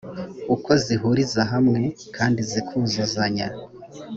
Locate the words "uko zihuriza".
0.55-1.41